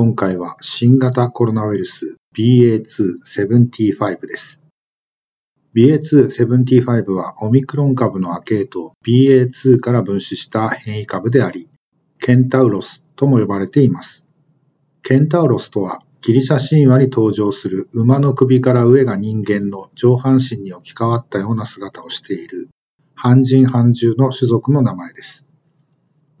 [0.00, 4.60] 今回は新型コロナウイルス BA2.75 です。
[5.74, 11.68] BA2.75 はオミクロン株の亜系統 BA2 から分子した変異株であり、
[12.20, 14.24] ケンタウロスとも呼ばれています。
[15.02, 22.68] ケンタウロスとはギリシャ神話に登場する馬の首から上が人間の上半身に置き換わったような姿をしている
[23.16, 25.47] 半人半獣の種族の名前です。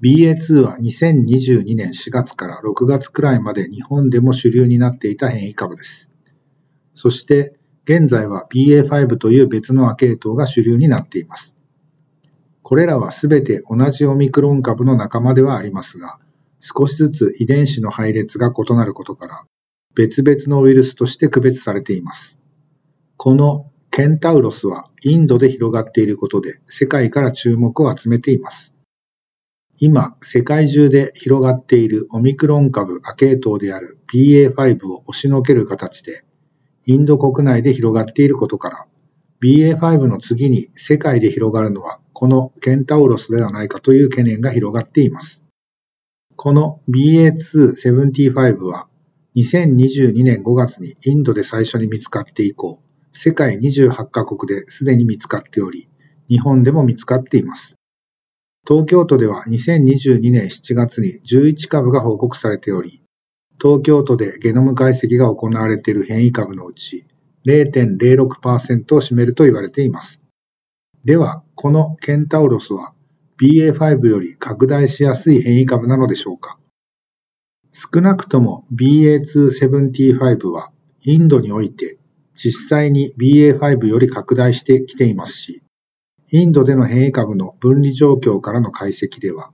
[0.00, 6.10] BA.2 は2022年4月から6月くらいまで日本でも主流になっていた変異株です。
[6.94, 11.56] そして現在は BA.5 という別の亜系統が主流になっています。
[12.62, 16.20] これらはすべて同じオミクロン株の仲間ではありますが、
[16.60, 19.46] 少しずつ遺伝子の配列が異なることから、
[19.96, 22.38] 別々のウイルスとして区別されています。
[23.16, 28.74] このケンタウロスはインドで広がっていることで世界から注目を集めています。
[29.80, 36.24] 今、世界中で広がっているオミクロン株亜系統である BA.5 を押しのける形で、
[36.86, 38.86] インド国内で広がっていることから、
[39.40, 45.44] BA.5 の次に世界で広がるのはこのケンタウロスではないかという懸念が広がっています。
[46.34, 48.88] この BA.2.75 は
[49.36, 52.82] 2022年5月にインドで最初に見つかって以降、
[53.12, 55.88] 世界28カ国ですでに見つかっており、
[56.28, 57.76] 日本でも見つかっています。
[58.68, 63.02] 東京都では2022年7月に11株が報告されており、
[63.58, 67.06] 東京都でゲノム解析が行われている変異株のうち
[67.46, 70.20] 0.06%を占めると言われています。
[71.02, 72.92] では、このケンタウロスは
[73.40, 76.58] BA.5 より拡大しやすい変異株なのでしょうか？
[77.72, 80.72] 少なくとも BA.2.75 は
[81.04, 81.96] インドにおいて
[82.34, 85.62] 実際に BA.5 より拡大してきていますし、
[86.30, 89.50] インドでの変異株の分離状況からの解析では、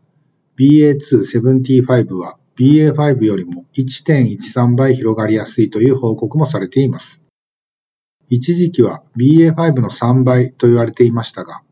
[0.59, 7.25] BA.2.75 は BA.5 よりも1.13倍広がりやすいという報告もされています。
[8.29, 11.62] 一時期は BA.5 の3倍と言われていましたが、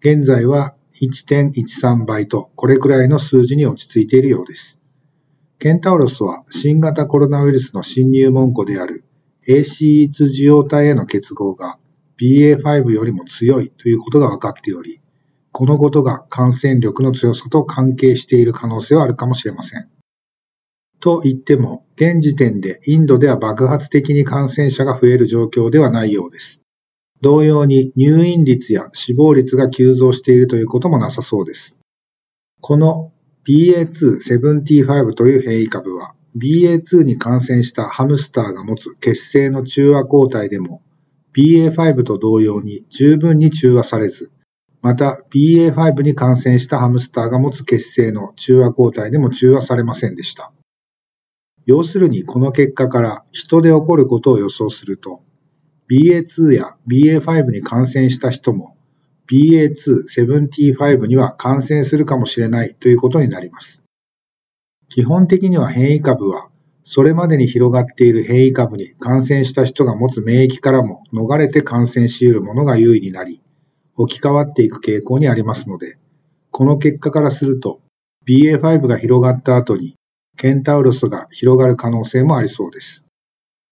[0.00, 4.78] 現在は1.13倍とこれくらいの数字に落ち着いているようです。
[5.58, 9.04] ケンタウロスは新型コロナウイルスの侵入門戸である
[9.48, 11.78] ACE2 受容体への結合が
[12.20, 15.00] BA.5 よりも強いということが分かっており、
[15.52, 19.88] このことが感染力の強さと関係している可能性はあるかもしれません。
[21.00, 26.60] と言っても、現時点でインドでは爆発的に感染者が増える状況ではないようです。
[27.22, 31.76] 同様に入院率や死亡率が急増しているということもなさそうです。
[32.60, 33.12] この
[33.46, 40.82] BA.2.75 という変異株は BA.2 に感染したハムスターが持つ血清の中和抗体でも
[41.36, 44.32] BA.5 と同様に十分に中和されず、
[44.80, 50.52] また BA.5 に感染したハムスターが持つ血清の中和抗体でも中和されませんでした。
[51.66, 55.22] 要するにこの結果から人で起こることを予想すると、
[55.90, 58.76] BA.2 や BA.5 に感染した人も
[59.28, 63.82] BA.2.75 には感染するかもしれないということになります。
[64.88, 66.48] 基本的には変異株は
[66.88, 73.42] それまでに広がっている変異株に感染した人が持つ免疫からも逃れて感染し得るものが優位になり、
[73.96, 75.98] 置き換わっていく傾向にありますので、
[76.52, 77.80] この結果からすると、
[78.28, 79.96] BA.5 が広がった後に、
[80.36, 83.04] ケンタウロスが広がる可能性もありそうです。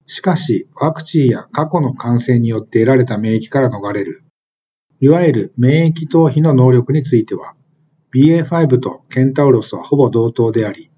[0.07, 4.25] しかし、ワクチンや過去の感染によって得られた免疫から逃れる、
[5.01, 7.55] いわゆる免疫逃避の能力については、
[8.13, 10.91] BA.5 とケンタウロスはほぼ同等であり、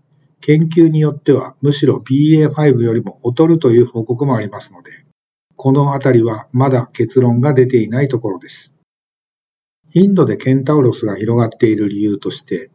[0.46, 4.92] 研究によってはむしろ BA.5 よりも劣るという報告もありますので、
[5.56, 8.72] このあたりはまだ結論が出ていないところです。
[9.92, 12.70] インドでケンタウロスが広がっている理由として、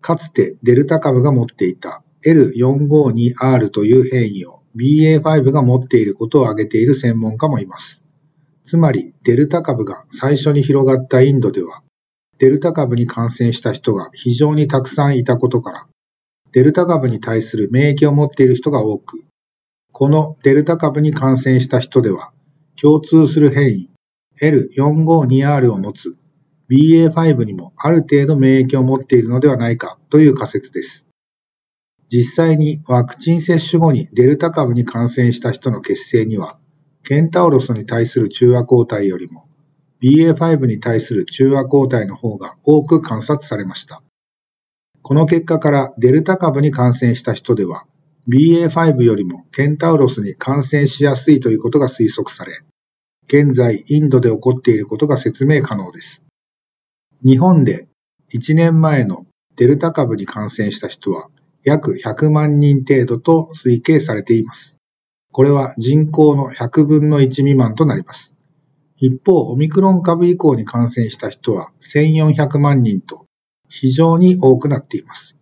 [0.00, 8.02] かつてデルタ株が持っていた L452R という変異を BA.5 が持っていることを挙げている専門家もいます。
[8.64, 11.82] つまりデルタ株が最初に広がったインドでは、
[12.38, 15.86] デルタ株に感染した人が非常にたくさんいたことから、
[16.52, 19.24] デルタ株に対する免疫を持っている人が多く、
[19.92, 22.32] このデルタ株に感染した人では、
[22.80, 23.92] 共通する変異
[24.40, 26.16] L452R を持つ
[26.70, 31.06] BA.5 にもある程度免疫を持っているのではないかという仮説です。
[32.08, 36.58] 実際にワクチン接種後にデルタ株に感染した人の血清には、
[37.04, 39.46] ケンタウロスに対する中和抗体よりも
[40.02, 44.02] BA.5 に対する中和抗体の方が多く観察されました。
[45.02, 47.86] この結果からデルタ株に感染した人では
[48.28, 52.52] BA.5 よりもケンタウロスに感染しやすいということが推測され、
[53.26, 56.22] 現在インドで起こっていることが説明可能です。
[57.24, 57.88] 日本で
[58.32, 59.26] 1年前の
[59.56, 61.28] デルタ株に感染した人は
[61.64, 64.76] 約100万人程度と推計されています。
[65.32, 68.34] これは人口の100分の1未満となります。
[68.96, 73.26] 一方、オミクロン株以降に感染した人は1400万人と
[73.70, 75.36] 非常に多くなっています。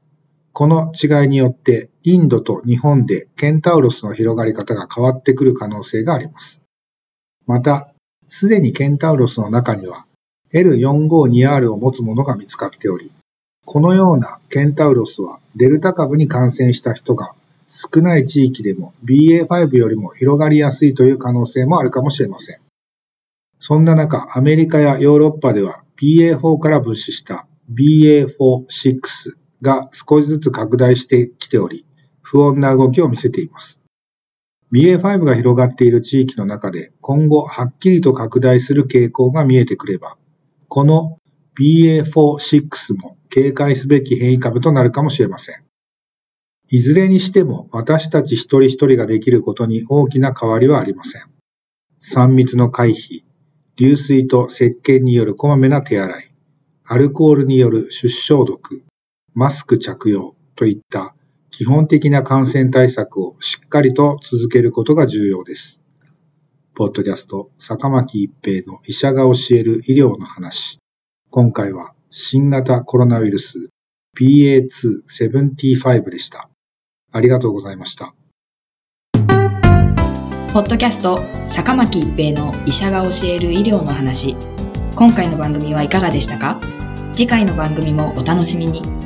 [0.52, 6.60] この違いによってインドと日本でケンタウロスの広がり方が変わってくる可能性があります。
[7.46, 7.92] また、
[8.28, 10.06] すでにケンタウロスの中には
[10.52, 13.12] L452R を持つものが見つかっており、
[13.64, 17.34] このようなケンタウロスはデルタ株に感染した人が
[17.68, 22.60] 少ない地域でも BA.5 よりも広がりやすいという可能性もあるかもしれません。
[23.60, 31.86] そんな中、アメリカやヨーロッパでは BA.4 から分子した BA.4-6 が少しずつ拡大してきており、
[32.22, 33.80] 不穏な動きを見せています。
[34.72, 40.18] BA.5 が広がっている地域の中で今後はっきりと拡大する傾向が見えてくれば、
[40.68, 41.18] この
[41.58, 45.64] BA.4-6 も警戒すべき変異株となるかもしれません。
[46.70, 51.22] いずれにしても私たち一人一人ができることに大きな変わりはありません。
[52.02, 53.24] 3密の回避、
[53.76, 56.34] 流水と石鹸によるこまめな手洗い、
[56.90, 58.82] アルコールによる出消毒、
[59.34, 61.14] マスク着用といった
[61.50, 65.82] 基本的な感染対策をしっかりと続けることが重要です。
[66.74, 70.78] ポッドキャスト、坂巻一平の医者が教える医療の話。
[71.28, 73.68] 今回は新型コロナウイルス
[74.18, 76.48] BA2.75 でした。
[77.12, 78.14] ありがとうございました。
[80.54, 84.36] ポッドキャスト、坂巻一平の医者が教える医療の話。
[84.96, 86.58] 今回の番組はいかがでしたか？
[87.18, 88.97] 次回の番組もお楽しみに。